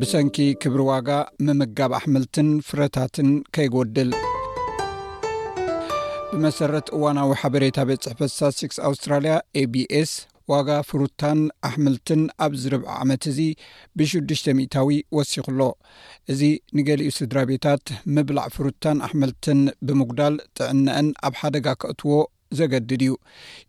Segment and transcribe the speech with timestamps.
[0.00, 1.08] ብሰንኪ ክብሪ ዋጋ
[1.46, 4.10] ምምጋብ ኣሕምልትን ፍረታትን ከይጐድል
[6.30, 10.12] ብመሰረት እዋናዊ ሓበሬታ ቤት ፅሕፈት ሳሴክስ ኣውስትራልያ abኤስ
[10.52, 13.40] ዋጋ ፍሩታን ኣሕምልትን ኣብ ዝርብዐ ዓመት እዚ
[14.00, 15.60] ብሽዱሽተ 00ታዊ ወሲኹሎ
[16.34, 16.42] እዚ
[16.78, 22.12] ንገሊኡ ስድራ ቤታት ምብላዕ ፍሩታን ኣሕምልትን ብምጉዳል ጥዕነአን ኣብ ሓደጋ ክእትዎ
[22.60, 23.12] ዘገድድ እዩ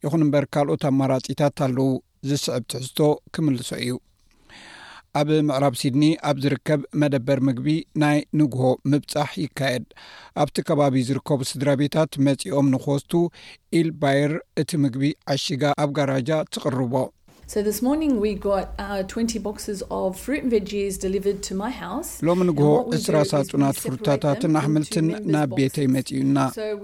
[0.04, 1.88] ይኹን እምበር ካልኦት ኣመራጢታት ኣለዉ
[2.30, 2.99] ዝስዕብ ትሕዝቶ
[3.34, 3.91] ክምልሶ እዩ
[5.20, 7.67] ኣብ ምዕራብ ሲድኒ ኣብ ዝርከብ መደበር ምግቢ
[8.02, 9.85] ናይ ንጉሆ ምብፃሕ ይካየድ
[10.43, 13.12] ኣብቲ ከባቢ ዝርከቡ ስድራ ቤታት መፂኦም ንክወስቱ
[13.80, 16.93] ኢልባይር እቲ ምግቢ ዓሺጋ ኣብ ጋራጃ ትቕርቦ
[17.67, 17.91] ሎሚ
[22.49, 26.37] ንግሆ እስራ ሳጡናት ፍሩታታትን ኣሕምልትን ናብ ቤተይ መፅዩና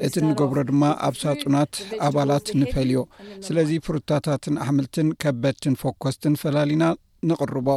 [0.08, 1.74] እቲ ንገብሮ ድማ ኣብ ሳጡናት
[2.10, 3.00] ኣባላት ንፈልዮ
[3.48, 6.84] ስለዚ ፍሩታታትን ኣሕምልትን ከበድትን ፎኮስትን ፈላሊና
[7.32, 7.68] ንቕርቦ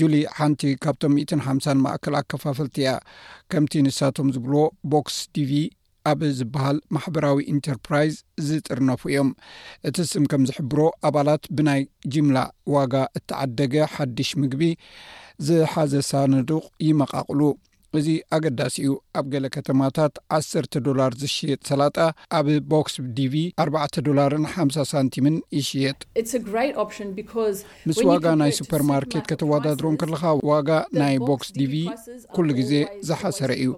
[0.00, 2.90] ጁሊ ሓንቲ ካብቶም 150 ማእከል ኣከፋፈልቲ እያ
[3.52, 4.60] ከምቲ ንሳቶም ዝብልዎ
[4.92, 5.52] ቦክስ ቲቪ
[6.10, 8.14] ኣብ ዝበሃል ማሕበራዊ ኢንተርፕራይዝ
[8.48, 9.30] ዝጥርነፉ እዮም
[9.88, 12.38] እቲ ስም ከም ዝሕብሮ ኣባላት ብናይ ጅምላ
[12.74, 14.62] ዋጋ እተዓደገ ሓድሽ ምግቢ
[15.48, 17.40] ዝሓዘ ሳንዱቅ ይመቃቅሉ
[17.98, 20.50] እዚ ኣገዳሲ እዩ ኣብ ገለ ከተማታት 1ሰ
[20.86, 21.96] ዶላር ዝሽየጥ ሰላጣ
[22.38, 23.34] ኣብ ቦክስ ዲቪ
[23.64, 23.76] 4ባ
[24.08, 25.98] ዶላርን ሓ0 ሳንቲምን ይሽየጥ
[27.88, 31.74] ምስ ዋጋ ናይ ሱፐር ማርኬት ከተዋዳድሮም ከለካ ዋጋ ናይ ቦክስ ዲቪ
[32.36, 32.72] ኩሉ ግዜ
[33.08, 33.72] ዝሓሰረ እዩ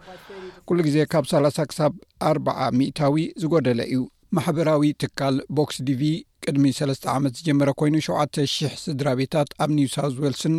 [0.72, 1.92] ኩሉ ግዜ ካብ 30 ክሳብ
[2.28, 3.98] ኣባ0 ሚታዊ ዝጎደለ እዩ
[4.36, 6.02] ማሕበራዊ ትካል ቦክስ ዲቪ
[6.44, 10.54] ቅድሚ ሰለስተ ዓመት ዝጀመረ ኮይኑ 7,00 ስድራ ቤታት ኣብ ኒውሳውት ዌልስን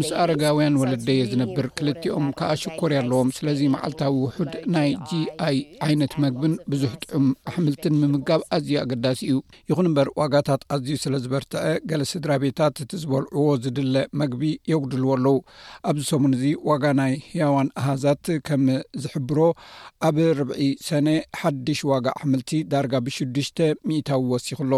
[0.00, 6.54] ምስ ኣረጋውያን ወለደየ ዝነብር ክልትኦም ካዓ ሽኮር ኣለዎም ስለዚ መዓልታዊ ውሑድ ናይ ጂኣይ ዓይነት መግብን
[6.74, 9.36] ብዙሕ ጥዑም ኣሕምልትን ምምጋብ ኣዝዩ ኣገዳሲ እዩ
[9.70, 11.62] ይኹን እምበር ዋጋታት ኣዝዩ ስለዝበርትዐ
[11.92, 14.42] ገለ ስድራ ቤታት እቲ ዝበልዕዎ ዝድለ መግቢ
[14.72, 15.36] የጉድልዎ ኣለዉ
[15.90, 18.66] ኣብዚ ሰሙን እዚ ዋጋ ናይ ህያዋን ኣሃዛት ከም
[19.04, 19.38] ዝሕብሮ
[20.10, 21.08] ኣብ ርብዒ ሰነ
[21.40, 23.44] ሓድሽ ዋጋ ኣሕምልቲ ዳርጋ ብሽ ድ
[24.08, 24.76] ታዊ ወሲኽ ሎ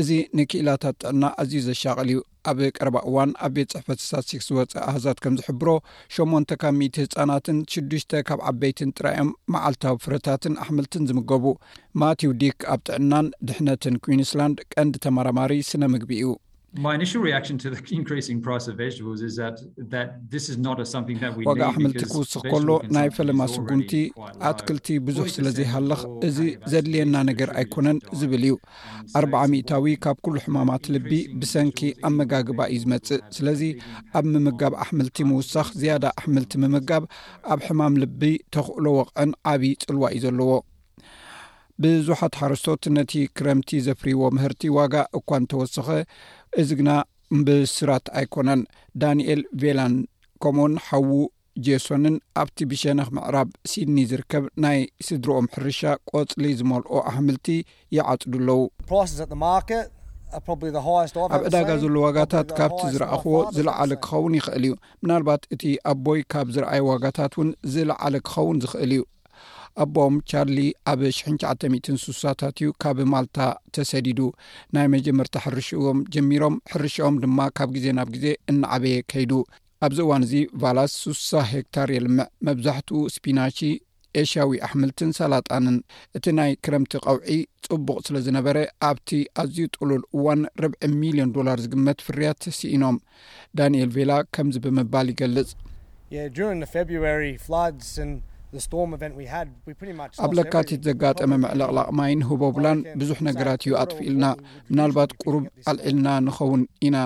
[0.00, 2.18] እዚ ንክእላታት ጥዕና ኣዝዩ ዘሻቐል እዩ
[2.50, 5.68] ኣብ ቀረባ እዋን ኣብ ቤት ፅሕፈት ሳሲክ ዝወፀአ ኣህዛት ከም ዝሕብሮ
[6.18, 11.46] 8 ካብ ህፃናትን ሽዱሽ ካብ ዓበይትን ጥራዮም መዓልታዊ ፍረታትን ኣሕምልትን ዝምገቡ
[12.02, 16.28] ማቲው ዲክ ኣብ ጥዕናን ድሕነትን ኩዊንስላንድ ቀንዲ ተመራማሪ ስነ ምግቢ እዩ
[21.48, 23.92] ዋጋ ኣሕምልቲ ክውስኽ ከሎ ናይ ፈለማ ስጉምቲ
[24.50, 26.38] ኣትክልቲ ብዙሕ ስለ ዘይሃልኽ እዚ
[26.72, 28.54] ዘድልየና ነገር ኣይኮነን ዝብል እዩ
[29.22, 31.10] ኣር0 0እታዊ ካብ ኩሉ ሕማማት ልቢ
[31.42, 31.78] ብሰንኪ
[32.10, 33.62] ኣመጋግባ እዩ ዝመፅእ ስለዚ
[34.20, 37.02] ኣብ ምምጋብ ኣሕምልቲ ምውሳኽ ዝያዳ ኣሕምልቲ ምምጋብ
[37.54, 38.22] ኣብ ሕማም ልቢ
[38.56, 40.52] ተኽእሎ ወቕዕን ዓብዪ ፅልዋ እዩ ዘለዎ
[41.84, 45.86] ብዙሓት ሓረሶት ነቲ ክረምቲ ዘፍርይዎ ምህርቲ ዋጋ እኳ እንተወስኸ
[46.60, 46.90] እዚ ግና
[47.38, 48.60] ምብስራት ኣይኮነን
[49.02, 49.94] ዳንኤል ቬላን
[50.42, 51.10] ከምኡን ሓዊ
[51.66, 55.80] ጀሶንን ኣብቲ ብሸነኽ ምዕራብ ሲድኒ ዝርከብ ናይ ስድሮኦም ሕርሻ
[56.14, 57.46] ቆፅሊ ዝመልኦ ኣሕምልቲ
[57.96, 58.60] ይዓፅዱ ኣለው
[60.36, 60.46] ኣብ
[61.48, 64.72] ዕዳጋ ዘሎ ዋጋታት ካብቲ ዝረእክዎ ዝለዓለ ክኸውን ይኽእል እዩ
[65.02, 65.62] ምናልባት እቲ
[65.92, 69.02] ኣቦይ ካብ ዝረአየ ዋጋታት እውን ዝለዓለ ክኸውን ዝኽእል እዩ
[69.84, 70.58] ኣቦኦም ቻርሊ
[70.92, 71.30] ኣብ ሽሸ
[72.04, 73.38] 6ሳታት እዩ ካብ ማልታ
[73.76, 74.20] ተሰዲዱ
[74.76, 79.32] ናይ መጀመርታ ሕርሽዎም ጀሚሮም ሕርሽኦም ድማ ካብ ግዜ ናብ ግዜ እናዓበየ ከይዱ
[79.86, 83.58] ኣብዚ እዋን እዚ ቫላስ ሱሳ ሄክታር የልምዕ መብዛሕትኡ እስፒናቺ
[84.20, 85.76] ኤሽዊ ኣሕምልትን ሰላጣንን
[86.18, 87.20] እቲ ናይ ክረምቲ ቀውዒ
[87.66, 89.10] ፅቡቅ ስለ ዝነበረ ኣብቲ
[89.42, 92.96] ኣዝዩ ጥሉል እዋን ርብዒ ሚሊዮን ዶላር ዝግመት ፍርያ ተስኢኖም
[93.60, 95.50] ዳንኤል ቬላ ከምዚ ብምባል ይገልፅ
[100.24, 104.26] ኣብ ለካቲት ዘጋጠመ ምዕለቕላቕ ማይን ህቦብላን ብዙሕ ነገራት እዩ ኣጥፍ ኢልና
[104.70, 106.96] ምናልባት ቅሩብ ኣልዒልና ንኸውን ኢና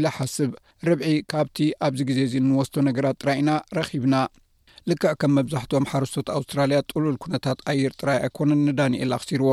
[0.00, 0.50] ኢላሓስብ
[0.88, 4.14] ርብዒ ካብቲ ኣብዚ ግዜ እዚ ንወስቶ ነገራት ጥራይና ረኺብና
[4.90, 9.50] ልክዕ ከም መብዛሕትኦም ሓረስቶት ኣውስትራልያ ጥሉል ኩነታት ኣየር ጥራይ ኣይኮነን ንዳንኤል ኣኽሲርዎ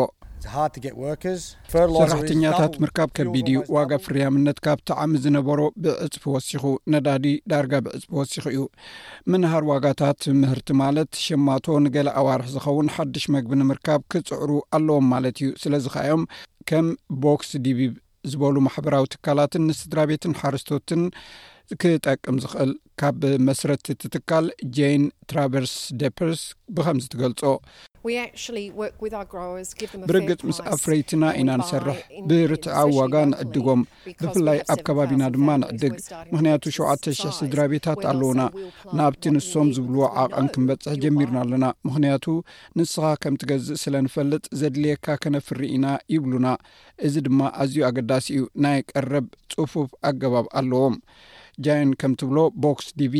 [2.09, 6.63] ሰራሕተኛታት ምርካብ ከቢድ እዩ ዋጋ ፍርያምነት ካብቲዓሚ ዝነበሮ ብዕፅፊ ወሲኹ
[6.93, 8.61] ነዳዲ ዳርጋ ብዕፅፊ ወሲኹ እዩ
[9.33, 15.49] ምንሃር ዋጋታት ምህርቲ ማለት ሸማቶ ንገለ ኣዋርሒ ዝኸውን ሓድሽ መግቢ ንምርካብ ክፅዕሩ ኣለዎም ማለት እዩ
[15.63, 16.23] ስለዚ ከዮም
[16.71, 16.87] ከም
[17.25, 17.93] ቦክስ ዲቢብ
[18.31, 21.03] ዝበሉ ማሕበራዊ ትካላትን ንስድራ ቤትን ሓረስቶትን
[21.81, 24.45] ክጠቅም ዝኽእል ካብ መስረት እቲ ትካል
[24.75, 26.41] ጄን ትራቨርስ ደፐርስ
[26.75, 27.41] ብከምዚ ትገልጾ
[30.09, 31.97] ብርግጽ ምስ ኣፍሬይትና ኢና ንሰርሕ
[32.27, 33.81] ብርትዓዊ ዋጋ ንዕድጎም
[34.21, 35.95] ብፍላይ ኣብ ከባቢና ድማ ንዕድግ
[36.33, 38.41] ምክንያቱ 700 ስድራ ቤታት ኣለውና
[38.99, 42.25] ናብቲ ንሶም ዝብልዎ ዓቐን ክንበፅሕ ጀሚርና ኣለና ምክንያቱ
[42.79, 46.47] ንስኻ ከምትገዝእ ስለ ንፈልጥ ዘድልየካ ከነፍሪ ኢና ይብሉና
[47.07, 50.97] እዚ ድማ ኣዝዩ ኣገዳሲ እዩ ናይ ቀረብ ፅፉፍ ኣገባብ ኣለዎም
[51.67, 53.15] ጃን ከም ትብሎ ቦክስ ዲቪ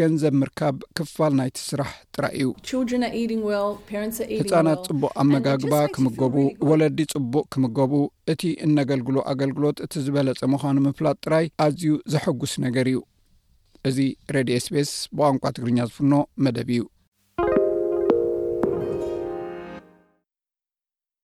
[0.00, 2.48] ገንዘብ ምርካብ ክፋል ናይቲ ስራሕ ጥራይ እዩ
[4.40, 6.34] ሕጻናት ጽቡቕ ኣመጋግባ ክምገቡ
[6.70, 7.94] ወለዲ ጽቡቅ ክምገቡ
[8.32, 12.98] እቲ እነገልግሎ ኣገልግሎት እቲ ዝበለጸ ምዃኑ ምፍላጥ ጥራይ ኣዝዩ ዘሐጕስ ነገር እዩ
[13.90, 13.98] እዚ
[14.36, 16.12] ሬድዮ ስፔስ ብቋንቋ ትግርኛ ዝፍኖ
[16.46, 16.84] መደብ እዩ